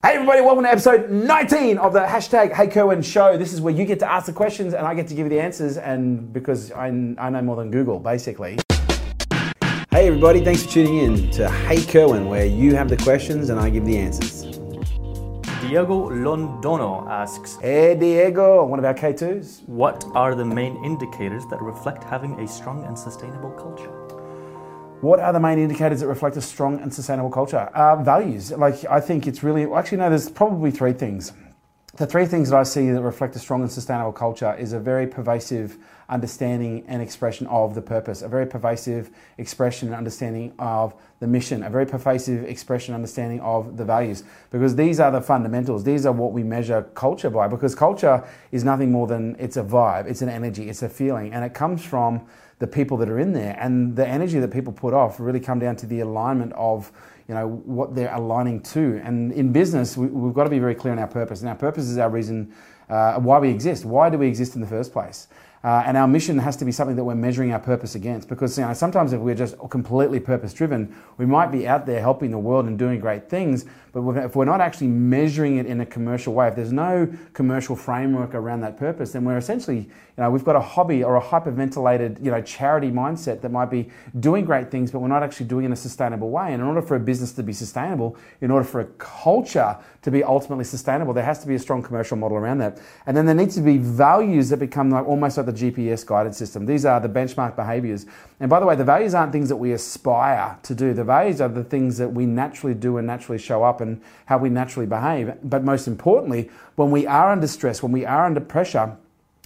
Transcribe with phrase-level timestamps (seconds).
[0.00, 3.36] Hey everybody, welcome to episode 19 of the hashtag Hey Kerwin show.
[3.36, 5.30] This is where you get to ask the questions and I get to give you
[5.30, 8.60] the answers and because I, I know more than Google, basically.
[9.90, 13.58] Hey everybody, thanks for tuning in to Hey Kerwin where you have the questions and
[13.58, 14.42] I give the answers.
[15.62, 19.68] Diego Londono asks, Hey Diego, one of our K2s.
[19.68, 24.07] What are the main indicators that reflect having a strong and sustainable culture?
[25.00, 27.70] What are the main indicators that reflect a strong and sustainable culture?
[27.72, 28.50] Uh, values.
[28.50, 31.32] Like, I think it's really, actually, no, there's probably three things.
[31.96, 34.80] The three things that I see that reflect a strong and sustainable culture is a
[34.80, 40.94] very pervasive understanding and expression of the purpose, a very pervasive expression and understanding of
[41.20, 44.24] the mission, a very pervasive expression and understanding of the values.
[44.50, 45.84] Because these are the fundamentals.
[45.84, 47.48] These are what we measure culture by.
[47.48, 51.32] Because culture is nothing more than it's a vibe, it's an energy, it's a feeling,
[51.32, 52.26] and it comes from
[52.58, 53.56] the people that are in there.
[53.60, 56.90] And the energy that people put off really come down to the alignment of
[57.28, 59.00] you know what they're aligning to.
[59.04, 61.40] And in business, we, have got to be very clear on our purpose.
[61.40, 62.54] And our purpose is our reason
[62.88, 63.84] uh, why we exist.
[63.84, 65.28] Why do we exist in the first place?
[65.64, 68.28] Uh, and our mission has to be something that we're measuring our purpose against.
[68.28, 72.00] Because you know, sometimes if we're just completely purpose driven, we might be out there
[72.00, 73.64] helping the world and doing great things,
[74.02, 77.76] but if we're not actually measuring it in a commercial way, if there's no commercial
[77.76, 81.20] framework around that purpose, then we're essentially, you know, we've got a hobby or a
[81.20, 83.88] hyperventilated, you know, charity mindset that might be
[84.20, 86.52] doing great things, but we're not actually doing it in a sustainable way.
[86.52, 90.10] And in order for a business to be sustainable, in order for a culture to
[90.10, 92.78] be ultimately sustainable, there has to be a strong commercial model around that.
[93.06, 96.34] And then there needs to be values that become like almost like the GPS guided
[96.34, 96.66] system.
[96.66, 98.06] These are the benchmark behaviors.
[98.40, 100.94] And by the way, the values aren't things that we aspire to do.
[100.94, 103.87] The values are the things that we naturally do and naturally show up and
[104.26, 105.32] how we naturally behave.
[105.42, 108.96] But most importantly, when we are under stress, when we are under pressure,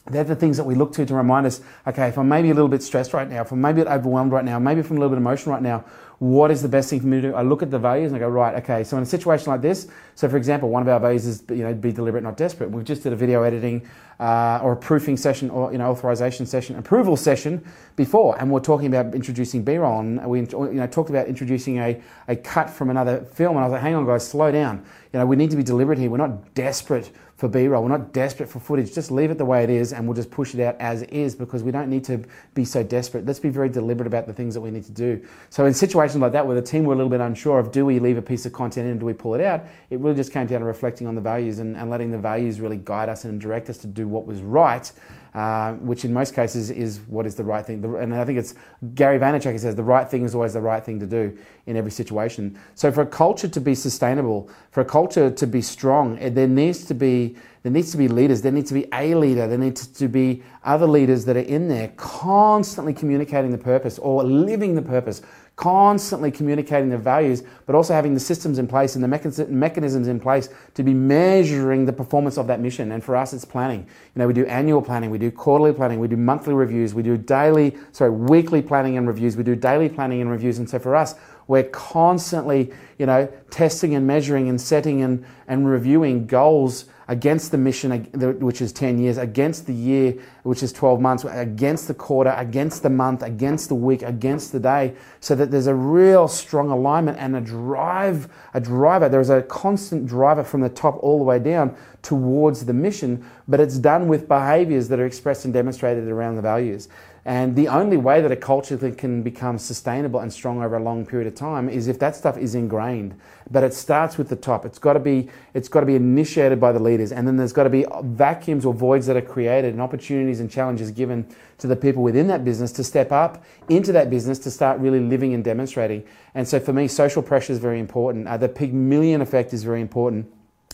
[0.07, 2.55] they're the things that we look to to remind us okay, if I'm maybe a
[2.55, 5.01] little bit stressed right now, if I'm maybe overwhelmed right now, maybe if I'm a
[5.01, 5.85] little bit emotional right now,
[6.19, 7.35] what is the best thing for me to do?
[7.35, 9.61] I look at the values and I go, right, okay, so in a situation like
[9.61, 12.71] this, so for example, one of our values is you know be deliberate, not desperate.
[12.71, 13.89] We've just did a video editing
[14.21, 17.65] uh, or a proofing session or you know authorization session, approval session
[17.97, 22.01] before, and we're talking about introducing B-roll, and we you know talked about introducing a,
[22.29, 24.85] a cut from another film, and I was like, hang on, guys, slow down.
[25.13, 26.09] You know, we need to be deliberate here.
[26.09, 27.11] We're not desperate
[27.43, 27.83] for B-roll.
[27.83, 28.95] We're not desperate for footage.
[28.95, 31.35] Just leave it the way it is, and we'll just push it out as is
[31.35, 32.23] because we don't need to
[32.55, 33.27] be so desperate.
[33.27, 35.21] Let's be very deliberate about the things that we need to do.
[35.51, 37.85] So in situations like that, where the team were a little bit unsure of do
[37.85, 40.33] we leave a piece of content in, do we pull it out, it really just
[40.33, 43.25] came down to reflecting on the values and, and letting the values really guide us
[43.25, 44.93] and direct us to do what was right
[45.35, 47.83] uh, which in most cases is what is the right thing.
[47.85, 48.55] And I think it's
[48.95, 51.77] Gary Vaynerchuk who says the right thing is always the right thing to do in
[51.77, 52.59] every situation.
[52.75, 56.49] So for a culture to be sustainable, for a culture to be strong, eh, there
[56.49, 58.43] needs to be there needs to be leaders.
[58.43, 59.47] There needs to be a leader.
[59.47, 64.25] There needs to be other leaders that are in there constantly communicating the purpose or
[64.25, 65.23] living the purpose,
[65.57, 70.19] constantly communicating the values, but also having the systems in place and the mechanisms in
[70.19, 72.93] place to be measuring the performance of that mission.
[72.93, 73.81] And for us, it's planning.
[73.81, 77.03] You know, we do annual planning, we do quarterly planning, we do monthly reviews, we
[77.03, 80.59] do daily, sorry, weekly planning and reviews, we do daily planning and reviews.
[80.59, 81.15] And so for us,
[81.47, 87.59] we're constantly, you know, testing and measuring and setting and, and reviewing goals against the
[87.59, 88.05] mission,
[88.41, 90.15] which is 10 years, against the year,
[90.45, 94.61] which is 12 months, against the quarter, against the month, against the week, against the
[94.61, 99.09] day, so that there's a real strong alignment and a drive, a driver.
[99.09, 103.61] There's a constant driver from the top all the way down towards the mission, but
[103.61, 106.89] it's done with behaviors that are expressed and demonstrated around the values.
[107.25, 111.07] And the only way that a culture can become sustainable and strong over a long
[111.07, 113.15] period of time is if that stuff is ingrained.
[113.49, 114.67] But it starts with the top.
[114.67, 117.53] It's got to be it's got to be initiated by the leaders, and then there's
[117.53, 121.27] got to be vacuums or voids that are created and opportunities and challenges given
[121.59, 125.01] to the people within that business to step up into that business to start really
[125.01, 126.03] living and demonstrating.
[126.35, 128.27] And so for me, social pressure is very important.
[128.27, 130.27] Uh, the Pygmalion effect is very important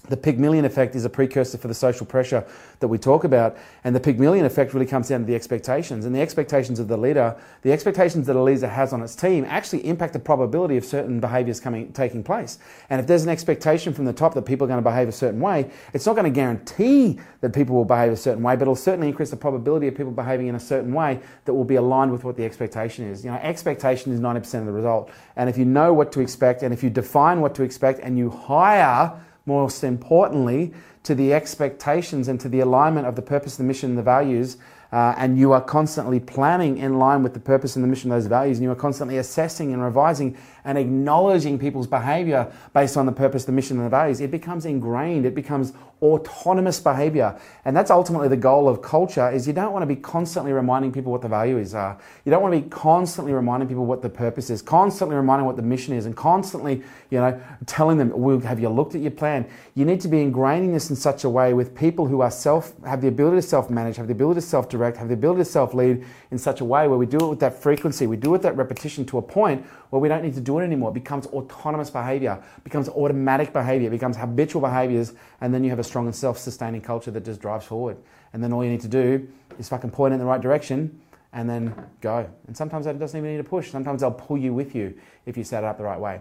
[0.08, 2.44] the Pygmalion effect is a precursor for the social pressure
[2.80, 3.56] that we talk about.
[3.84, 6.04] And the Pygmalion effect really comes down to the expectations.
[6.04, 9.44] And the expectations of the leader, the expectations that a leader has on its team
[9.46, 12.58] actually impact the probability of certain behaviors coming, taking place.
[12.90, 15.12] And if there's an expectation from the top that people are going to behave a
[15.12, 18.62] certain way, it's not going to guarantee that people will behave a certain way, but
[18.62, 21.76] it'll certainly increase the probability of people behaving in a certain way that will be
[21.76, 23.24] aligned with what the expectation is.
[23.24, 25.10] You know, expectation is 90% of the result.
[25.36, 28.16] And if you know what to expect and if you define what to expect and
[28.18, 29.12] you hire
[29.48, 30.72] most importantly,
[31.02, 34.58] to the expectations and to the alignment of the purpose, the mission, the values.
[34.92, 38.16] Uh, and you are constantly planning in line with the purpose and the mission of
[38.16, 40.36] those values, and you are constantly assessing and revising
[40.68, 44.66] and acknowledging people's behavior based on the purpose, the mission, and the values, it becomes
[44.66, 45.24] ingrained.
[45.24, 45.72] It becomes
[46.02, 47.36] autonomous behavior.
[47.64, 50.92] And that's ultimately the goal of culture is you don't want to be constantly reminding
[50.92, 51.98] people what the values are.
[52.26, 55.56] You don't want to be constantly reminding people what the purpose is, constantly reminding what
[55.56, 59.10] the mission is, and constantly, you know, telling them, well, have you looked at your
[59.10, 59.48] plan?
[59.74, 62.74] You need to be ingraining this in such a way with people who are self,
[62.84, 66.04] have the ability to self-manage, have the ability to self-direct, have the ability to self-lead
[66.30, 68.42] in such a way where we do it with that frequency, we do it with
[68.42, 70.90] that repetition to a point where we don't need to do it anymore.
[70.90, 75.84] It becomes autonomous behavior, becomes automatic behavior, becomes habitual behaviors, and then you have a
[75.84, 77.96] strong and self sustaining culture that just drives forward.
[78.32, 79.28] And then all you need to do
[79.58, 81.00] is fucking point in the right direction
[81.32, 82.28] and then go.
[82.46, 83.70] And sometimes that doesn't even need a push.
[83.70, 86.20] Sometimes they'll pull you with you if you set it up the right way.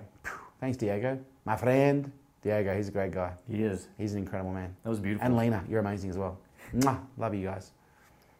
[0.59, 1.19] Thanks, Diego.
[1.45, 2.11] My friend.
[2.43, 3.33] Diego, he's a great guy.
[3.49, 3.87] He is.
[3.97, 4.75] He's an incredible man.
[4.83, 5.25] That was beautiful.
[5.25, 6.37] And Lena, you're amazing as well.
[6.75, 6.99] Mwah.
[7.17, 7.71] Love you guys.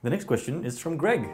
[0.04, 1.28] The next question is from Greg.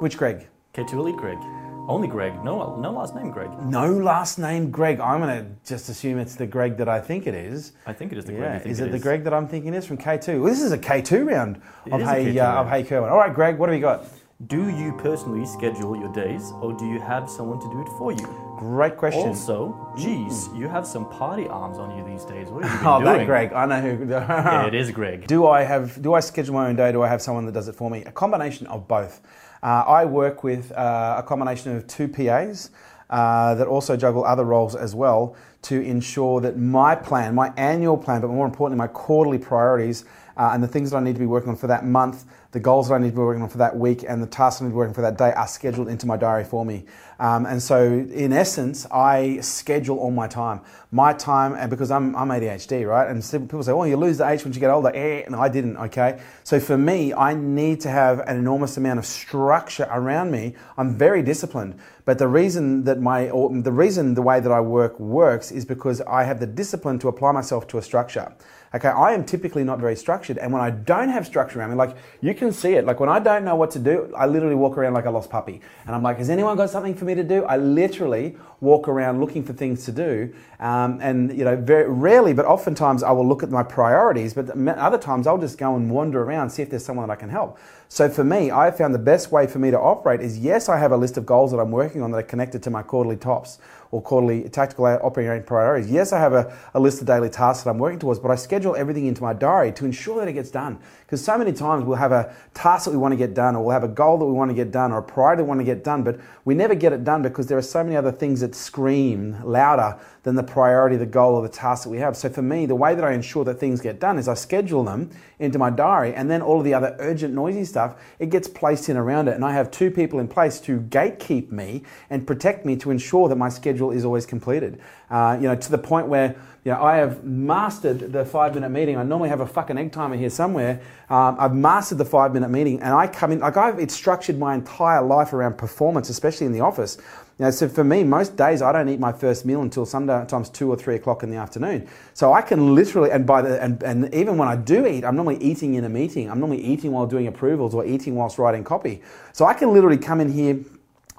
[0.00, 0.48] Which Greg?
[0.74, 1.63] K2 Elite Greg.
[1.86, 2.42] Only Greg.
[2.42, 3.50] No, no last name Greg.
[3.60, 5.00] No last name Greg.
[5.00, 7.72] I'm going to just assume it's the Greg that I think it is.
[7.86, 8.38] I think it is the yeah.
[8.38, 8.52] Greg.
[8.54, 9.02] you think Is it, it the is.
[9.02, 10.40] Greg that I'm thinking is from K2?
[10.40, 11.56] Well, this is a K2 round
[11.92, 12.58] of Hey, K2 uh, round.
[12.68, 13.10] of Hey Kerwin.
[13.10, 14.06] All right, Greg, what have you got?
[14.46, 18.12] Do you personally schedule your days or do you have someone to do it for
[18.12, 18.56] you?
[18.58, 19.28] Great question.
[19.28, 22.48] Also, geez, you have some party arms on you these days.
[22.48, 23.18] What have you oh, doing?
[23.18, 23.52] that Greg.
[23.52, 24.04] I know who.
[24.08, 25.26] Yeah, it is Greg.
[25.26, 26.00] Do I have?
[26.02, 26.92] Do I schedule my own day?
[26.92, 28.04] Do I have someone that does it for me?
[28.04, 29.20] A combination of both.
[29.64, 32.70] Uh, I work with uh, a combination of two PAs
[33.08, 37.96] uh, that also juggle other roles as well to ensure that my plan, my annual
[37.96, 40.04] plan, but more importantly, my quarterly priorities
[40.36, 42.60] uh, and the things that I need to be working on for that month, the
[42.60, 44.64] goals that I need to be working on for that week, and the tasks I
[44.64, 46.84] need to be working for that day are scheduled into my diary for me.
[47.18, 50.60] Um, and so, in essence, I schedule all my time.
[50.90, 53.08] My time, and because I'm, I'm ADHD, right?
[53.08, 55.48] And people say, "Oh, you lose the H when you get older." Eh, and I
[55.48, 55.76] didn't.
[55.76, 60.54] Okay, so for me, I need to have an enormous amount of structure around me.
[60.76, 64.98] I'm very disciplined, but the reason that my, the reason the way that I work
[65.00, 68.32] works is because I have the discipline to apply myself to a structure.
[68.74, 71.76] Okay, I am typically not very structured, and when I don't have structure around me,
[71.76, 74.56] like you can see it, like when I don't know what to do, I literally
[74.56, 77.14] walk around like a lost puppy, and I'm like, has anyone got something for me
[77.14, 77.44] to do?
[77.44, 82.32] I literally walk around looking for things to do, um, and you know, very rarely,
[82.32, 85.88] but oftentimes I will look at my priorities, but other times I'll just go and
[85.88, 87.58] wander around, see if there's someone that I can help.
[87.88, 90.78] So for me, I found the best way for me to operate is yes, I
[90.78, 93.16] have a list of goals that I'm working on that are connected to my quarterly
[93.16, 93.60] tops
[93.94, 95.88] or quarterly tactical operating priorities.
[95.88, 98.34] Yes, I have a, a list of daily tasks that I'm working towards, but I
[98.34, 100.80] schedule everything into my diary to ensure that it gets done.
[101.06, 103.64] Because so many times we'll have a task that we want to get done, or
[103.64, 105.60] we'll have a goal that we want to get done, or a priority we want
[105.60, 108.10] to get done, but we never get it done because there are so many other
[108.10, 112.16] things that scream louder than the priority, the goal, or the task that we have.
[112.16, 114.82] So for me, the way that I ensure that things get done is I schedule
[114.82, 118.48] them into my diary, and then all of the other urgent, noisy stuff, it gets
[118.48, 119.34] placed in around it.
[119.34, 123.28] And I have two people in place to gatekeep me and protect me to ensure
[123.28, 124.80] that my schedule is always completed.
[125.10, 126.34] Uh, you know, to the point where
[126.64, 128.96] you know, I have mastered the five minute meeting.
[128.96, 130.80] I normally have a fucking egg timer here somewhere.
[131.10, 134.38] Um, I've mastered the five minute meeting, and I come in like I've it's structured
[134.38, 136.96] my entire life around performance, especially in the office.
[137.38, 140.70] You so for me, most days I don't eat my first meal until sometimes two
[140.70, 141.88] or three o'clock in the afternoon.
[142.12, 145.16] So I can literally, and by the and, and even when I do eat, I'm
[145.16, 146.30] normally eating in a meeting.
[146.30, 149.02] I'm normally eating while doing approvals or eating whilst writing copy.
[149.32, 150.60] So I can literally come in here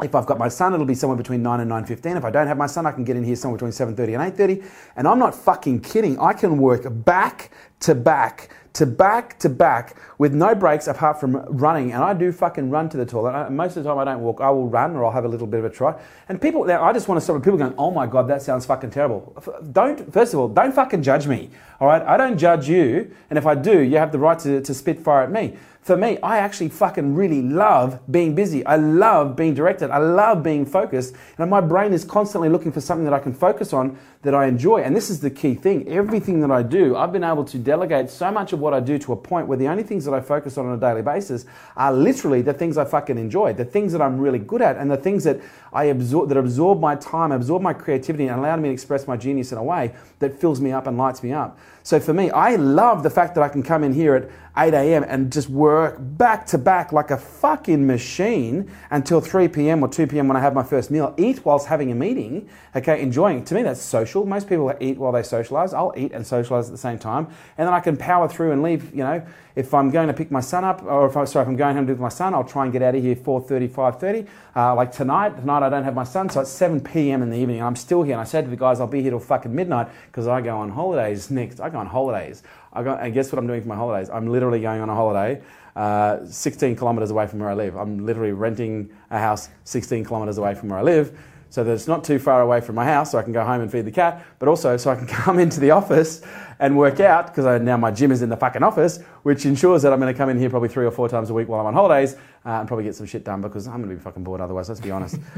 [0.02, 2.18] if I've got my son, it'll be somewhere between 9 and 9.15.
[2.18, 4.38] If I don't have my son, I can get in here somewhere between 7.30 and
[4.38, 4.70] 8.30.
[4.98, 6.20] And I'm not fucking kidding.
[6.20, 7.52] I can work back
[7.82, 11.94] to back to back to back with no breaks apart from running.
[11.94, 13.50] And I do fucking run to the toilet.
[13.50, 14.42] Most of the time I don't walk.
[14.42, 15.98] I will run or I'll have a little bit of a try.
[16.28, 18.66] And people, now I just want to stop people going, oh my God, that sounds
[18.66, 19.34] fucking terrible.
[19.72, 21.50] Don't, first of all, don't fucking judge me.
[21.80, 22.02] All right.
[22.02, 23.16] I don't judge you.
[23.30, 25.56] And if I do, you have the right to, to spit fire at me.
[25.86, 28.65] For me, I actually fucking really love being busy.
[28.65, 29.92] I love being directed.
[29.92, 31.13] I love being focused.
[31.38, 34.48] And my brain is constantly looking for something that I can focus on that I
[34.48, 34.82] enjoy.
[34.82, 35.88] And this is the key thing.
[35.88, 38.98] Everything that I do, I've been able to delegate so much of what I do
[38.98, 41.46] to a point where the only things that I focus on on a daily basis
[41.77, 44.89] are literally the things I fucking enjoy, the things that I'm really good at, and
[44.89, 45.39] the things that
[45.72, 49.15] I absorb, that absorb my time, absorb my creativity, and allow me to express my
[49.15, 51.60] genius in a way that fills me up and lights me up.
[51.84, 54.74] So for me, I love the fact that I can come in here at 8
[54.74, 55.05] a.m.
[55.08, 59.84] and just work back to back like a fucking machine until 3 p.m.
[59.84, 60.27] or 2 p.m.
[60.27, 63.44] when I have my first meal, eat whilst having a meeting, okay, enjoying.
[63.46, 64.14] To me, that's social.
[64.24, 65.74] Most people eat while they socialize.
[65.74, 67.25] I'll eat and socialize at the same time.
[67.57, 70.31] And then I can power through and leave, you know, if I'm going to pick
[70.31, 72.34] my son up, or if, I'm sorry, if I'm going home to with my son,
[72.34, 74.27] I'll try and get out of here 4.30, 5.30.
[74.55, 77.22] Uh, like tonight, tonight I don't have my son, so it's 7 p.m.
[77.22, 77.63] in the evening.
[77.63, 78.13] I'm still here.
[78.13, 80.57] And I said to the guys, I'll be here till fucking midnight because I go
[80.57, 81.60] on holidays next.
[81.60, 82.43] I go on holidays.
[82.72, 84.10] I go, and guess what I'm doing for my holidays?
[84.10, 85.41] I'm literally going on a holiday
[85.75, 87.75] uh, 16 kilometers away from where I live.
[87.75, 91.17] I'm literally renting a house 16 kilometers away from where I live
[91.50, 93.62] so that it's not too far away from my house so I can go home
[93.62, 96.22] and feed the cat, but also so I can come into the office
[96.60, 99.94] and work out because now my gym is in the fucking office, which ensures that
[99.94, 101.68] I'm going to come in here probably three or four times a week while I'm
[101.68, 104.24] on holidays uh, and probably get some shit done because I'm going to be fucking
[104.24, 105.18] bored otherwise, let's be honest.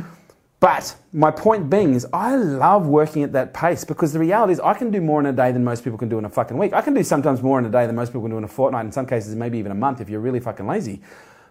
[0.59, 4.59] But my point being is, I love working at that pace because the reality is,
[4.59, 6.57] I can do more in a day than most people can do in a fucking
[6.57, 6.73] week.
[6.73, 8.47] I can do sometimes more in a day than most people can do in a
[8.47, 8.85] fortnight.
[8.85, 11.01] In some cases, maybe even a month if you're really fucking lazy.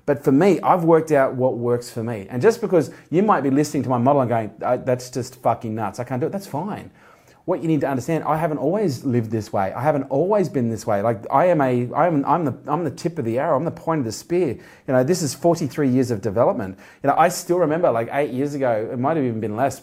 [0.07, 2.27] But for me, I've worked out what works for me.
[2.31, 5.75] And just because you might be listening to my model and going, that's just fucking
[5.75, 6.91] nuts, I can't do it, that's fine
[7.47, 9.73] what you need to understand, I haven't always lived this way.
[9.73, 11.01] I haven't always been this way.
[11.01, 13.57] Like I am a, I'm, I'm the, I'm the tip of the arrow.
[13.57, 14.49] I'm the point of the spear.
[14.49, 16.77] You know, this is 43 years of development.
[17.05, 19.81] You know, I still remember like eight years ago, it might have even been less,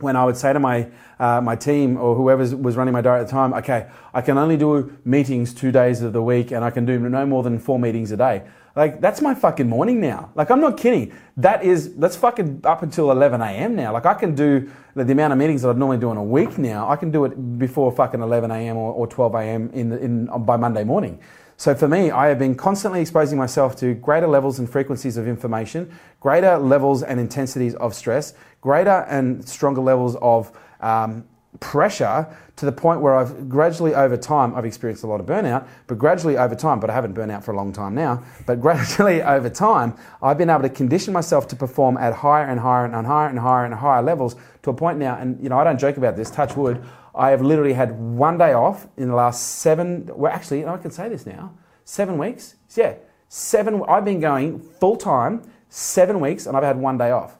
[0.00, 0.88] when I would say to my
[1.18, 4.38] uh, my team or whoever was running my diary at the time, okay, I can
[4.38, 7.58] only do meetings two days of the week, and I can do no more than
[7.58, 8.44] four meetings a day.
[8.76, 10.30] Like that's my fucking morning now.
[10.36, 11.12] Like I'm not kidding.
[11.36, 13.74] That is that's fucking up until 11 a.m.
[13.74, 13.92] now.
[13.92, 16.22] Like I can do the, the amount of meetings that I'd normally do in a
[16.22, 16.88] week now.
[16.88, 18.76] I can do it before fucking 11 a.m.
[18.76, 19.70] Or, or 12 a.m.
[19.72, 21.18] in the, in by Monday morning.
[21.58, 25.26] So for me, I have been constantly exposing myself to greater levels and frequencies of
[25.26, 31.24] information, greater levels and intensities of stress, greater and stronger levels of um,
[31.58, 35.66] pressure to the point where I've gradually over time, I've experienced a lot of burnout,
[35.88, 38.60] but gradually over time, but I haven't burnt out for a long time now, but
[38.60, 42.84] gradually over time, I've been able to condition myself to perform at higher and higher
[42.84, 45.64] and higher and higher and higher levels to a point now, and you know, I
[45.64, 46.84] don't joke about this, touch wood,
[47.18, 50.92] I have literally had one day off in the last seven, well, actually, I can
[50.92, 51.52] say this now,
[51.84, 52.54] seven weeks.
[52.76, 52.94] Yeah,
[53.28, 57.36] seven, I've been going full time, seven weeks, and I've had one day off.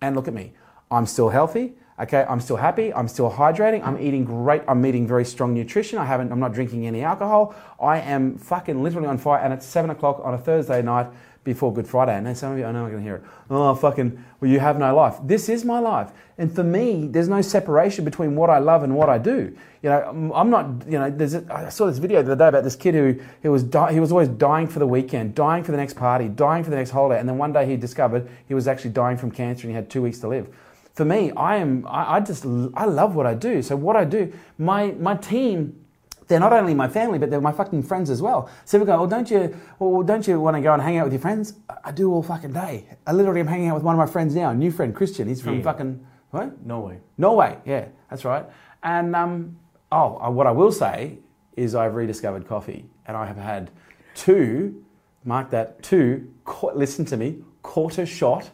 [0.00, 0.54] And look at me,
[0.90, 1.74] I'm still healthy.
[2.00, 2.94] Okay, I'm still happy.
[2.94, 3.84] I'm still hydrating.
[3.84, 4.62] I'm eating great.
[4.68, 5.98] I'm eating very strong nutrition.
[5.98, 6.30] I haven't.
[6.30, 7.56] I'm not drinking any alcohol.
[7.80, 9.40] I am fucking literally on fire.
[9.40, 11.08] And it's seven o'clock on a Thursday night
[11.48, 12.14] before Good Friday.
[12.14, 13.22] And then some of you, I know I'm going to hear it.
[13.48, 15.16] Oh, fucking, well, you have no life.
[15.24, 16.12] This is my life.
[16.36, 19.56] And for me, there's no separation between what I love and what I do.
[19.82, 22.48] You know, I'm not, you know, there's a, I saw this video the other day
[22.48, 25.64] about this kid who, who was, di- he was always dying for the weekend, dying
[25.64, 27.18] for the next party, dying for the next holiday.
[27.18, 29.88] And then one day he discovered he was actually dying from cancer and he had
[29.88, 30.48] two weeks to live
[30.94, 33.62] for me, I am, I, I just, I love what I do.
[33.62, 35.86] So what I do, my, my team,
[36.28, 38.50] they're not only my family, but they're my fucking friends as well.
[38.64, 41.04] So we go, well, don't you, well, don't you want to go and hang out
[41.04, 41.54] with your friends?
[41.82, 42.86] I do all fucking day.
[43.06, 45.26] I literally am hanging out with one of my friends now, a new friend, Christian.
[45.26, 45.62] He's from yeah.
[45.64, 46.64] fucking, what?
[46.64, 47.00] Norway.
[47.16, 48.44] Norway, yeah, that's right.
[48.82, 49.58] And, um,
[49.90, 51.18] oh, uh, what I will say
[51.56, 53.70] is I've rediscovered coffee and I have had
[54.14, 54.84] two,
[55.24, 56.32] mark that, two,
[56.74, 58.50] listen to me, quarter shot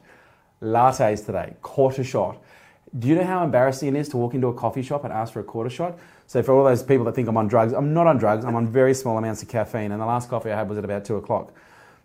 [0.62, 2.40] lattes today, quarter shot.
[2.96, 5.32] Do you know how embarrassing it is to walk into a coffee shop and ask
[5.32, 5.98] for a quarter shot?
[6.26, 8.44] So for all those people that think I'm on drugs, I'm not on drugs.
[8.44, 10.84] I'm on very small amounts of caffeine, and the last coffee I had was at
[10.84, 11.52] about two o'clock.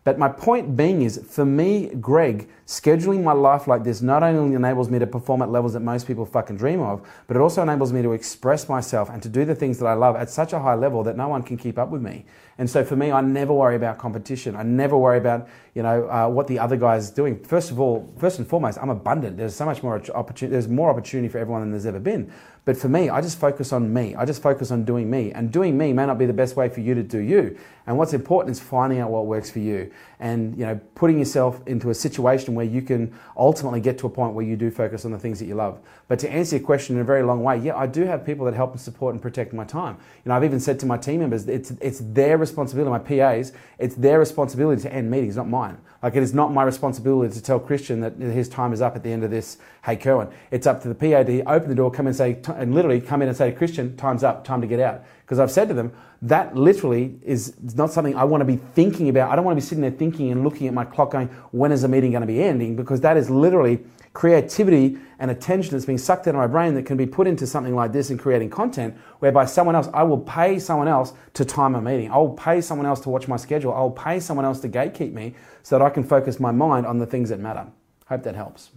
[0.06, 4.56] But my point being is, for me, Greg, scheduling my life like this not only
[4.56, 7.62] enables me to perform at levels that most people fucking dream of, but it also
[7.62, 10.54] enables me to express myself and to do the things that I love at such
[10.54, 12.26] a high level that no one can keep up with me.
[12.60, 14.54] And so for me, I never worry about competition.
[14.58, 17.42] I never worry about you know uh, what the other guy is doing.
[17.42, 19.38] First of all, first and foremost, I'm abundant.
[19.38, 20.51] There's so much more opportunity.
[20.51, 22.32] There's more opportunity for everyone than there's ever been.
[22.66, 24.13] But for me, I just focus on me.
[24.13, 25.32] I just focus on doing me.
[25.32, 27.58] And doing me may not be the best way for you to do you.
[27.88, 31.66] And what's important is finding out what works for you and you know putting yourself
[31.66, 35.06] into a situation where you can ultimately get to a point where you do focus
[35.06, 35.80] on the things that you love.
[36.08, 38.46] But to answer your question in a very long way, yeah, I do have people
[38.46, 39.96] that help and support and protect my time.
[40.24, 43.53] You know, I've even said to my team members, it's it's their responsibility, my PAs,
[43.77, 45.77] it's their responsibility to end meetings, not mine.
[46.01, 49.03] Like it is not my responsibility to tell Christian that his time is up at
[49.03, 49.58] the end of this.
[49.84, 52.74] Hey, Kerwin, it's up to the PA to open the door, come and say, and
[52.74, 55.03] literally come in and say, to Christian, time's up, time to get out.
[55.22, 55.91] Because I've said to them,
[56.22, 59.29] that literally is not something I want to be thinking about.
[59.29, 61.72] I don't want to be sitting there thinking and looking at my clock going, when
[61.72, 62.75] is the meeting going to be ending?
[62.75, 63.79] Because that is literally
[64.13, 67.46] creativity and attention that's being sucked out of my brain that can be put into
[67.46, 71.46] something like this and creating content whereby someone else, I will pay someone else to
[71.46, 72.12] time a meeting.
[72.12, 73.74] I'll pay someone else to watch my schedule.
[73.74, 76.98] I'll pay someone else to gatekeep me so that I can focus my mind on
[76.98, 77.68] the things that matter.
[78.08, 78.72] Hope that helps.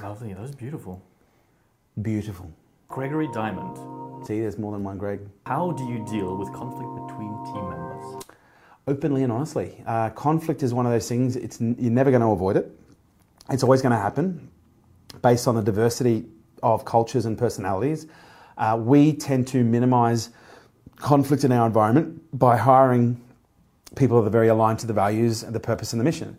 [0.00, 0.32] Lovely.
[0.32, 1.02] That was beautiful.
[2.00, 2.50] Beautiful.
[2.88, 4.26] Gregory Diamond.
[4.26, 5.20] See, there's more than one Greg.
[5.46, 8.24] How do you deal with conflict between team members?
[8.86, 9.82] Openly and honestly.
[9.86, 12.70] Uh, conflict is one of those things, it's, you're never going to avoid it.
[13.50, 14.48] It's always going to happen
[15.22, 16.24] based on the diversity
[16.62, 18.06] of cultures and personalities.
[18.56, 20.30] Uh, we tend to minimize
[20.96, 23.20] conflict in our environment by hiring
[23.96, 26.36] people that are very aligned to the values, and the purpose, and the mission.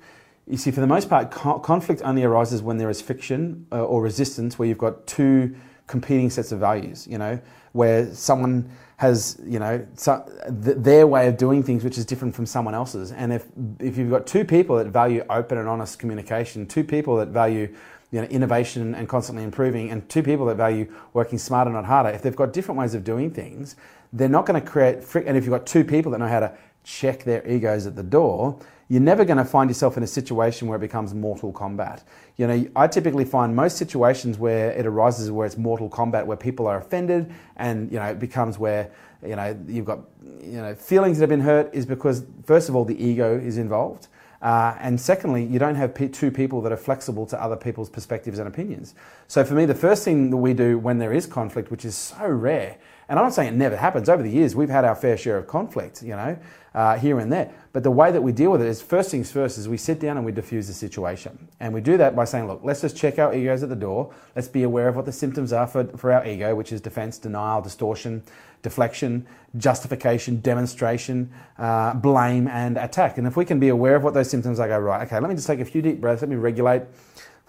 [0.47, 3.83] You see, for the most part, co- conflict only arises when there is friction uh,
[3.83, 5.55] or resistance, where you've got two
[5.87, 7.07] competing sets of values.
[7.07, 7.39] You know,
[7.73, 10.29] where someone has you know so,
[10.63, 13.11] th- their way of doing things, which is different from someone else's.
[13.11, 13.45] And if
[13.79, 17.73] if you've got two people that value open and honest communication, two people that value
[18.11, 22.09] you know, innovation and constantly improving, and two people that value working smarter, not harder,
[22.09, 23.75] if they've got different ways of doing things,
[24.13, 25.01] they're not going to create.
[25.01, 27.95] Fric- and if you've got two people that know how to check their egos at
[27.95, 31.51] the door, you're never going to find yourself in a situation where it becomes mortal
[31.51, 32.03] combat.
[32.37, 36.37] You know, I typically find most situations where it arises where it's mortal combat, where
[36.37, 38.91] people are offended, and you know, it becomes where
[39.23, 39.99] you know you've got
[40.41, 43.57] you know feelings that have been hurt is because first of all the ego is
[43.57, 44.07] involved.
[44.41, 48.39] Uh, and secondly, you don't have two people that are flexible to other people's perspectives
[48.39, 48.95] and opinions.
[49.27, 51.95] So for me, the first thing that we do when there is conflict, which is
[51.95, 52.77] so rare,
[53.09, 54.07] and I'm not saying it never happens.
[54.07, 56.37] Over the years, we've had our fair share of conflict, you know,
[56.75, 57.51] uh, here and there.
[57.73, 59.99] But the way that we deal with it is first things first is we sit
[59.99, 61.47] down and we diffuse the situation.
[61.59, 64.13] And we do that by saying, look, let's just check our egos at the door.
[64.35, 67.17] Let's be aware of what the symptoms are for, for our ego, which is defense,
[67.17, 68.21] denial, distortion,
[68.61, 69.25] deflection,
[69.57, 73.17] justification, demonstration, uh, blame, and attack.
[73.17, 75.29] And if we can be aware of what those symptoms are, go, right, okay, let
[75.29, 76.83] me just take a few deep breaths, let me regulate.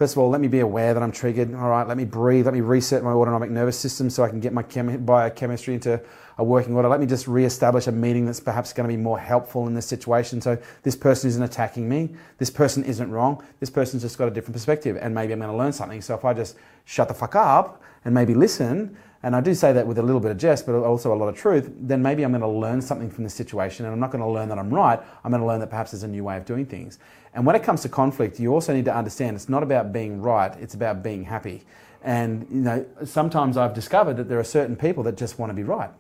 [0.00, 1.54] First of all, let me be aware that I'm triggered.
[1.54, 2.46] All right, let me breathe.
[2.46, 6.00] Let me reset my autonomic nervous system so I can get my chemi- biochemistry into
[6.38, 6.88] a working order.
[6.88, 9.84] Let me just re-establish a meeting that's perhaps going to be more helpful in this
[9.84, 10.40] situation.
[10.40, 12.14] So this person isn't attacking me.
[12.38, 13.44] This person isn't wrong.
[13.58, 16.00] This person's just got a different perspective, and maybe I'm going to learn something.
[16.00, 19.74] So if I just shut the fuck up and maybe listen, and I do say
[19.74, 22.22] that with a little bit of jest, but also a lot of truth, then maybe
[22.22, 24.58] I'm going to learn something from this situation, and I'm not going to learn that
[24.58, 24.98] I'm right.
[25.22, 26.98] I'm going to learn that perhaps there's a new way of doing things.
[27.34, 30.20] And when it comes to conflict, you also need to understand it's not about being
[30.20, 31.62] right; it's about being happy.
[32.02, 35.54] And you know, sometimes I've discovered that there are certain people that just want to
[35.54, 35.90] be right.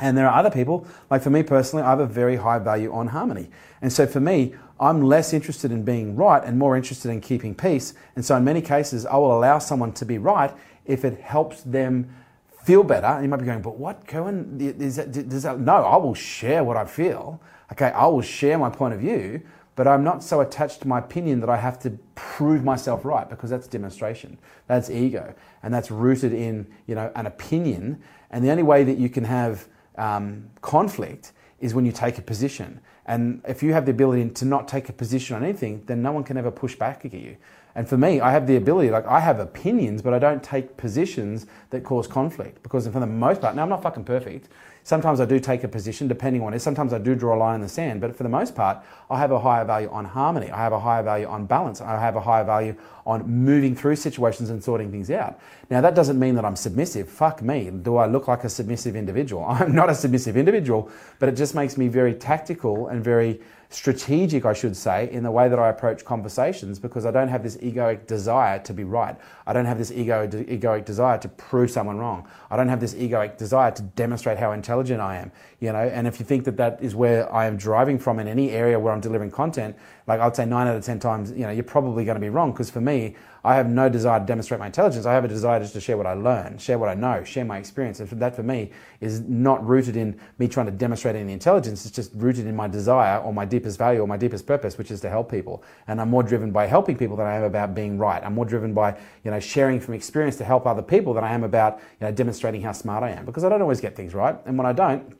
[0.00, 2.92] And there are other people, like for me personally, I have a very high value
[2.92, 3.50] on harmony.
[3.82, 7.54] And so for me, I'm less interested in being right and more interested in keeping
[7.54, 7.94] peace.
[8.14, 10.52] And so in many cases, I will allow someone to be right
[10.86, 12.14] if it helps them
[12.62, 13.06] feel better.
[13.06, 14.58] And you might be going, but what, Kerwin?
[14.60, 17.40] Is that, does that, no, I will share what I feel.
[17.72, 19.42] Okay, I will share my point of view,
[19.78, 23.30] but I'm not so attached to my opinion that I have to prove myself right
[23.30, 24.36] because that's demonstration.
[24.66, 25.32] That's ego.
[25.62, 28.02] And that's rooted in, you know, an opinion.
[28.32, 31.30] And the only way that you can have um, conflict
[31.60, 32.80] is when you take a position.
[33.06, 36.10] And if you have the ability to not take a position on anything, then no
[36.10, 37.36] one can ever push back at you.
[37.78, 40.76] And for me, I have the ability, like I have opinions, but I don't take
[40.76, 44.48] positions that cause conflict because for the most part, now I'm not fucking perfect.
[44.82, 46.58] Sometimes I do take a position depending on it.
[46.58, 49.20] Sometimes I do draw a line in the sand, but for the most part, I
[49.20, 50.50] have a higher value on harmony.
[50.50, 51.80] I have a higher value on balance.
[51.80, 52.74] I have a higher value
[53.06, 55.38] on moving through situations and sorting things out.
[55.70, 57.08] Now, that doesn't mean that I'm submissive.
[57.08, 57.70] Fuck me.
[57.70, 59.44] Do I look like a submissive individual?
[59.48, 64.46] I'm not a submissive individual, but it just makes me very tactical and very strategic,
[64.46, 67.58] I should say, in the way that I approach conversations because I don't have this
[67.58, 69.14] egoic desire to be right.
[69.46, 72.26] I don't have this ego, egoic desire to prove someone wrong.
[72.50, 75.78] I don't have this egoic desire to demonstrate how intelligent I am, you know.
[75.78, 78.78] And if you think that that is where I am driving from in any area
[78.80, 79.76] where I'm delivering content,
[80.06, 82.30] like I'd say nine out of 10 times, you know, you're probably going to be
[82.30, 83.16] wrong because for me,
[83.48, 85.06] I have no desire to demonstrate my intelligence.
[85.06, 87.46] I have a desire just to share what I learn, share what I know, share
[87.46, 87.98] my experience.
[87.98, 91.86] And that for me is not rooted in me trying to demonstrate any intelligence.
[91.86, 94.90] It's just rooted in my desire or my deepest value or my deepest purpose, which
[94.90, 95.62] is to help people.
[95.86, 98.22] And I'm more driven by helping people than I am about being right.
[98.22, 101.32] I'm more driven by, you know, sharing from experience to help other people than I
[101.32, 103.24] am about, you know, demonstrating how smart I am.
[103.24, 104.36] Because I don't always get things right.
[104.44, 105.16] And when I don't,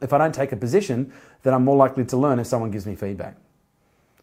[0.00, 1.12] if I don't take a position,
[1.42, 3.36] then I'm more likely to learn if someone gives me feedback.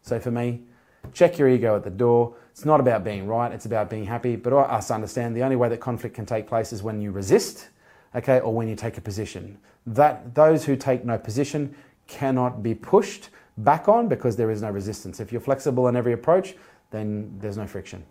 [0.01, 0.63] So for me,
[1.11, 2.35] check your ego at the door.
[2.51, 4.35] It's not about being right, it's about being happy.
[4.35, 7.69] But us understand the only way that conflict can take place is when you resist,
[8.15, 9.57] okay, or when you take a position.
[9.85, 11.75] That those who take no position
[12.07, 15.19] cannot be pushed back on because there is no resistance.
[15.19, 16.55] If you're flexible in every approach,
[16.91, 18.03] then there's no friction.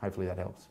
[0.00, 0.68] Hopefully that helps.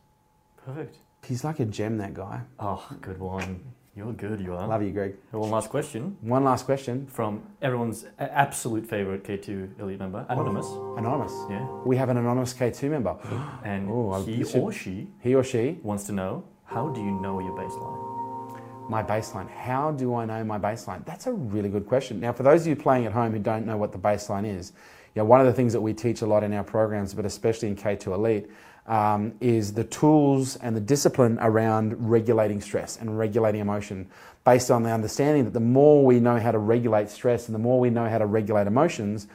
[0.66, 0.98] Perfect.
[1.26, 2.42] He's like a gem, that guy.
[2.60, 3.60] Oh, good one.
[3.96, 4.68] You're good, you are.
[4.68, 5.16] Love you, Greg.
[5.32, 6.16] One last question.
[6.22, 7.08] One last question.
[7.08, 10.68] From everyone's absolute favorite K2 Elite member, Anonymous.
[10.98, 11.34] Anonymous.
[11.50, 11.66] Yeah.
[11.86, 13.18] We have an anonymous K2 member.
[13.64, 17.12] And Ooh, he should- or she He or she, wants to know how do you
[17.20, 18.06] know your baseline?
[18.90, 19.48] my baseline.
[19.52, 21.06] How do I know my baseline?
[21.06, 22.20] That's a really good question.
[22.20, 24.74] Now, for those of you playing at home who don't know what the baseline is,
[25.14, 27.24] you know, one of the things that we teach a lot in our programs, but
[27.24, 28.48] especially in K2 Elite,
[28.90, 34.08] um, is the tools and the discipline around regulating stress and regulating emotion
[34.44, 37.60] based on the understanding that the more we know how to regulate stress and the
[37.60, 39.28] more we know how to regulate emotions,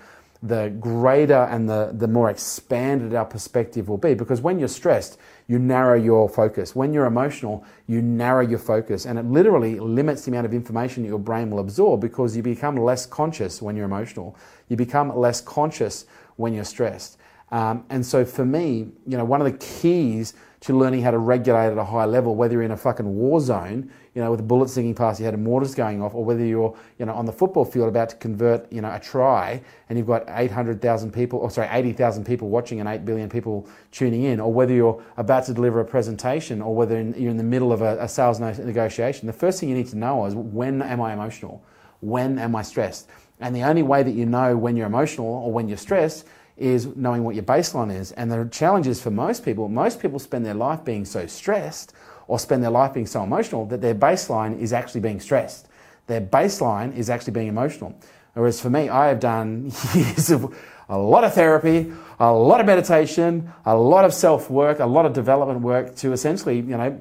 [0.43, 4.13] the greater and the, the more expanded our perspective will be.
[4.13, 6.75] Because when you're stressed, you narrow your focus.
[6.75, 9.07] When you're emotional, you narrow your focus.
[9.07, 12.43] And it literally limits the amount of information that your brain will absorb because you
[12.43, 14.37] become less conscious when you're emotional.
[14.69, 17.19] You become less conscious when you're stressed.
[17.51, 21.19] Um, and so for me, you know, one of the keys to learning how to
[21.19, 24.41] regulate at a high level, whether you're in a fucking war zone, you know, with
[24.41, 27.13] a bullet singing past your head and mortars going off, or whether you're, you know,
[27.13, 31.13] on the football field about to convert, you know, a try and you've got 800,000
[31.13, 35.03] people, or sorry, 80,000 people watching and 8 billion people tuning in, or whether you're
[35.19, 38.41] about to deliver a presentation, or whether you're in the middle of a, a sales
[38.41, 41.63] negotiation, the first thing you need to know is when am I emotional?
[42.01, 43.11] When am I stressed?
[43.39, 46.87] And the only way that you know when you're emotional or when you're stressed is
[46.95, 48.13] knowing what your baseline is.
[48.13, 51.93] And the challenge is for most people, most people spend their life being so stressed
[52.29, 55.69] or spend their life being so emotional that their baseline is actually being stressed.
[56.07, 57.99] Their baseline is actually being emotional.
[58.35, 60.55] Whereas for me, I have done years of
[60.89, 65.07] a lot of therapy, a lot of meditation, a lot of self work, a lot
[65.07, 67.01] of development work to essentially, you know,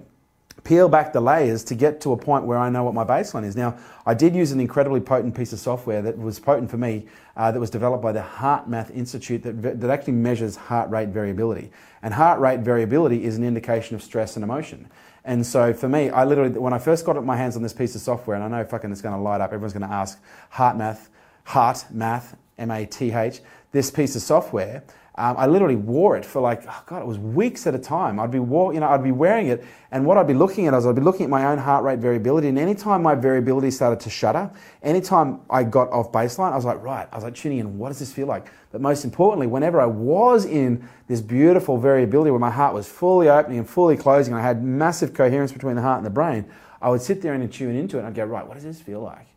[0.63, 3.43] peel back the layers to get to a point where I know what my baseline
[3.43, 3.55] is.
[3.55, 7.05] Now, I did use an incredibly potent piece of software that was potent for me,
[7.35, 11.71] uh, that was developed by the HeartMath Institute that, that actually measures heart rate variability.
[12.01, 14.89] And heart rate variability is an indication of stress and emotion.
[15.25, 17.95] And so for me, I literally, when I first got my hands on this piece
[17.95, 20.19] of software, and I know fucking it's going to light up, everyone's going to ask
[20.53, 21.07] HeartMath,
[21.45, 24.83] Heart Math, M A T H, this piece of software.
[25.15, 28.19] Um, I literally wore it for like, oh God, it was weeks at a time.
[28.19, 30.87] I'd be, you know, I'd be wearing it, and what I'd be looking at is
[30.87, 34.09] I'd be looking at my own heart rate variability, and anytime my variability started to
[34.09, 34.49] shudder,
[34.81, 37.89] anytime I got off baseline, I was like, right, I was like tuning in, what
[37.89, 38.47] does this feel like?
[38.71, 43.29] But most importantly, whenever I was in this beautiful variability where my heart was fully
[43.29, 46.45] opening and fully closing, and I had massive coherence between the heart and the brain,
[46.81, 48.81] I would sit there and tune into it, and I'd go, right, what does this
[48.81, 49.27] feel like?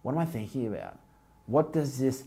[0.00, 0.98] What am I thinking about?
[1.44, 2.24] What does this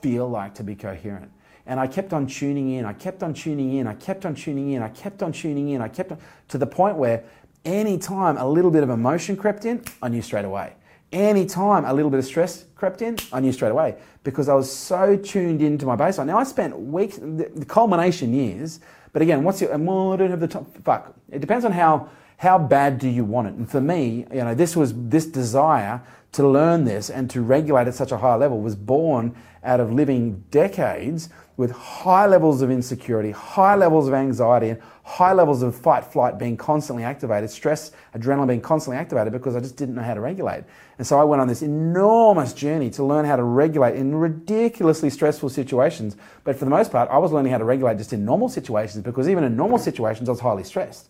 [0.00, 1.30] feel like to be coherent?
[1.66, 4.72] And I kept on tuning in, I kept on tuning in, I kept on tuning
[4.72, 7.24] in, I kept on tuning in, I kept on, to the point where
[7.64, 10.74] anytime a little bit of emotion crept in, I knew straight away.
[11.12, 14.72] Anytime a little bit of stress crept in, I knew straight away because I was
[14.72, 16.26] so tuned into my baseline.
[16.26, 18.80] Now I spent weeks, the culmination years,
[19.12, 21.14] but again, what's your, well, I don't have the top, fuck.
[21.30, 23.54] It depends on how, how bad do you want it?
[23.54, 26.00] And for me, you know, this was, this desire
[26.32, 29.92] to learn this and to regulate at such a high level was born out of
[29.92, 35.74] living decades with high levels of insecurity, high levels of anxiety, and high levels of
[35.74, 40.02] fight flight being constantly activated, stress, adrenaline being constantly activated because I just didn't know
[40.02, 40.64] how to regulate.
[40.98, 45.10] And so I went on this enormous journey to learn how to regulate in ridiculously
[45.10, 46.16] stressful situations.
[46.44, 49.04] But for the most part, I was learning how to regulate just in normal situations
[49.04, 51.08] because even in normal situations, I was highly stressed.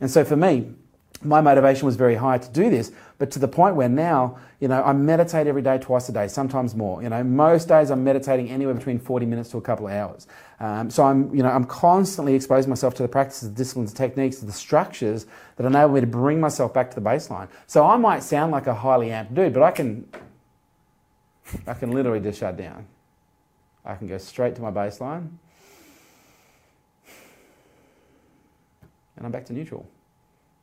[0.00, 0.72] And so for me,
[1.22, 4.68] my motivation was very high to do this, but to the point where now, you
[4.68, 7.02] know, I meditate every day, twice a day, sometimes more.
[7.02, 10.26] You know, most days I'm meditating anywhere between 40 minutes to a couple of hours.
[10.58, 13.98] Um, so I'm, you know, I'm constantly exposing myself to the practices, the disciplines, the
[13.98, 17.48] techniques, the structures that enable me to bring myself back to the baseline.
[17.66, 20.08] So I might sound like a highly amped dude, but I can,
[21.66, 22.86] I can literally just shut down.
[23.84, 25.28] I can go straight to my baseline,
[29.16, 29.88] and I'm back to neutral.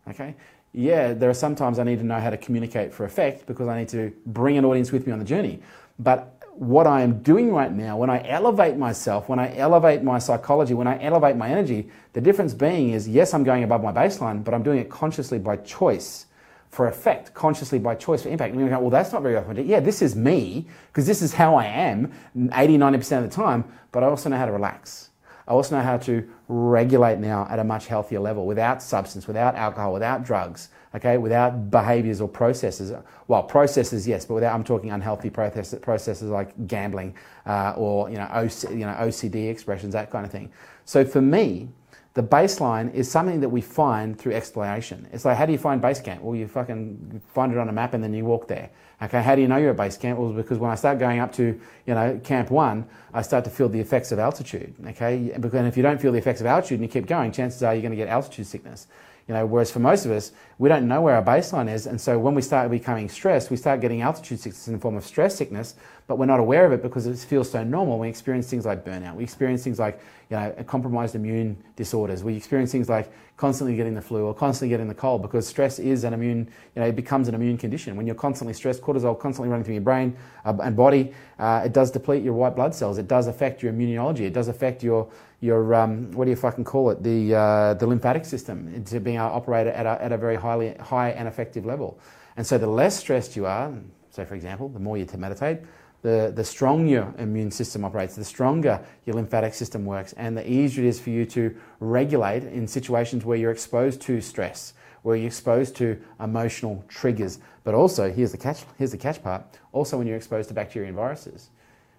[0.10, 0.36] Okay?
[0.74, 3.80] Yeah, there are sometimes I need to know how to communicate for effect because I
[3.80, 5.62] need to bring an audience with me on the journey.
[5.98, 10.20] But what I am doing right now, when I elevate myself, when I elevate my
[10.20, 13.92] psychology, when I elevate my energy, the difference being is yes, I'm going above my
[13.92, 16.26] baseline, but I'm doing it consciously by choice
[16.70, 18.54] for effect, consciously by choice for impact.
[18.54, 19.66] And you go, well, that's not very authentic.
[19.68, 22.12] Yeah, this is me because this is how I am
[22.54, 25.09] 80, 90% of the time, but I also know how to relax.
[25.50, 29.56] I also know how to regulate now at a much healthier level without substance, without
[29.56, 32.94] alcohol, without drugs, okay, without behaviors or processes.
[33.28, 37.16] Well, processes, yes, but without, I'm talking unhealthy processes, processes like gambling
[37.48, 40.52] uh, or, you know, OC, you know, OCD expressions, that kind of thing.
[40.86, 41.70] So for me,
[42.14, 45.08] the baseline is something that we find through exploration.
[45.12, 46.22] It's like, how do you find base camp?
[46.22, 48.70] Well, you fucking find it on a map and then you walk there.
[49.02, 50.20] Okay, how do you know you're at base camp?
[50.20, 53.50] Well, because when I start going up to, you know, camp one, I start to
[53.50, 54.74] feel the effects of altitude.
[54.88, 57.64] Okay, because if you don't feel the effects of altitude and you keep going, chances
[57.64, 58.88] are you're going to get altitude sickness.
[59.30, 62.02] You know, whereas for most of us, we don't know where our baseline is, and
[62.02, 65.06] so when we start becoming stressed, we start getting altitude sickness in the form of
[65.06, 65.76] stress sickness,
[66.08, 68.00] but we're not aware of it because it feels so normal.
[68.00, 69.16] We experience things like burnout.
[69.16, 72.24] We experience things like you know, compromised immune disorders.
[72.24, 75.80] We experience things like constantly getting the flu or constantly getting the cold because stress
[75.80, 76.40] is an immune,
[76.76, 77.96] you know, it becomes an immune condition.
[77.96, 81.72] When you're constantly stressed, cortisol constantly running through your brain uh, and body, uh, it
[81.72, 82.98] does deplete your white blood cells.
[82.98, 84.26] It does affect your immunology.
[84.26, 87.02] It does affect your your um, what do you fucking call it?
[87.02, 91.12] The uh, the lymphatic system into being to at a, at a very highly high
[91.12, 91.98] and effective level.
[92.36, 93.74] And so the less stressed you are,
[94.12, 95.60] so for example, the more you meditate,
[96.02, 100.50] the, the stronger your immune system operates, the stronger your lymphatic system works, and the
[100.50, 105.16] easier it is for you to regulate in situations where you're exposed to stress, where
[105.16, 107.40] you're exposed to emotional triggers.
[107.64, 110.88] But also, here's the catch, here's the catch part, also when you're exposed to bacteria
[110.88, 111.50] and viruses.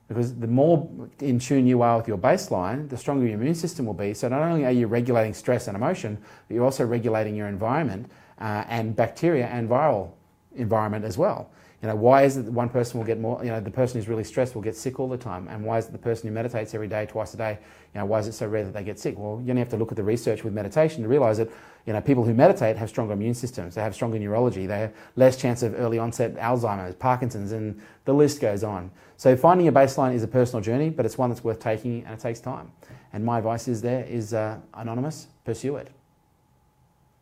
[0.08, 0.88] Because the more
[1.20, 4.12] in tune you are with your baseline, the stronger your immune system will be.
[4.12, 8.10] So not only are you regulating stress and emotion, but you're also regulating your environment
[8.40, 10.10] uh, and bacteria and viral
[10.56, 11.50] environment as well.
[11.82, 13.98] You know, why is it that one person will get more, you know, the person
[13.98, 15.48] who's really stressed will get sick all the time?
[15.48, 17.58] And why is it the person who meditates every day, twice a day,
[17.94, 19.18] you know, why is it so rare that they get sick?
[19.18, 21.48] Well, you only have to look at the research with meditation to realize that,
[21.86, 24.92] you know, people who meditate have stronger immune systems, they have stronger neurology, they have
[25.16, 28.90] less chance of early onset Alzheimer's, Parkinson's, and the list goes on.
[29.16, 32.12] So finding your baseline is a personal journey, but it's one that's worth taking and
[32.12, 32.72] it takes time.
[33.14, 35.88] And my advice is there is uh, anonymous, pursue it.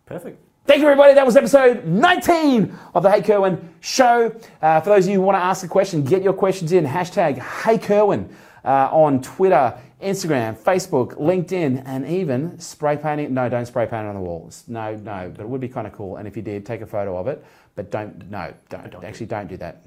[0.05, 0.48] Perfect.
[0.69, 1.15] Thank you, everybody.
[1.15, 4.39] That was episode 19 of the Hey Kerwin Show.
[4.61, 6.85] Uh, for those of you who want to ask a question, get your questions in.
[6.85, 8.29] Hashtag Hey Kerwin
[8.67, 13.33] uh, on Twitter, Instagram, Facebook, LinkedIn, and even spray painting.
[13.33, 14.65] No, don't spray paint it on the walls.
[14.69, 16.17] No, no, but it would be kind of cool.
[16.17, 17.43] And if you did, take a photo of it.
[17.75, 18.91] But don't, no, don't.
[18.91, 19.87] don't Actually, don't do that.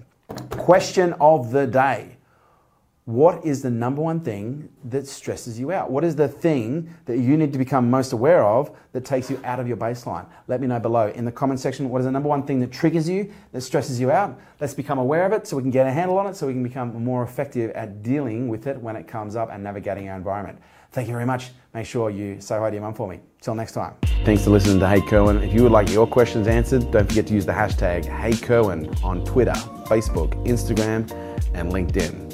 [0.49, 2.17] Question of the day
[3.11, 5.91] what is the number one thing that stresses you out?
[5.91, 9.39] What is the thing that you need to become most aware of that takes you
[9.43, 10.25] out of your baseline?
[10.47, 11.89] Let me know below in the comment section.
[11.89, 14.39] What is the number one thing that triggers you, that stresses you out?
[14.61, 16.53] Let's become aware of it so we can get a handle on it, so we
[16.53, 20.15] can become more effective at dealing with it when it comes up and navigating our
[20.15, 20.59] environment.
[20.93, 21.51] Thank you very much.
[21.73, 23.19] Make sure you say hi to your mum for me.
[23.41, 23.95] Till next time.
[24.23, 25.41] Thanks for listening to Hey Kerwin.
[25.41, 28.93] If you would like your questions answered, don't forget to use the hashtag Hey Kerwin
[29.03, 29.53] on Twitter,
[29.85, 31.09] Facebook, Instagram,
[31.53, 32.30] and LinkedIn.